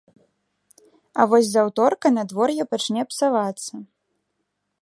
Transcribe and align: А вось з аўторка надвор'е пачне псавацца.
А 1.19 1.27
вось 1.33 1.49
з 1.51 1.55
аўторка 1.65 2.07
надвор'е 2.17 2.63
пачне 2.73 3.01
псавацца. 3.11 3.73